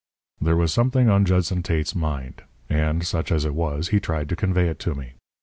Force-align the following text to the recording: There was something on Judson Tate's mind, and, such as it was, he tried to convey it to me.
There 0.41 0.55
was 0.55 0.73
something 0.73 1.09
on 1.11 1.25
Judson 1.25 1.61
Tate's 1.61 1.93
mind, 1.93 2.41
and, 2.71 3.05
such 3.05 3.31
as 3.31 3.45
it 3.45 3.53
was, 3.53 3.89
he 3.89 3.99
tried 3.99 4.29
to 4.29 4.35
convey 4.35 4.67
it 4.67 4.79
to 4.79 4.95
me. 4.95 5.13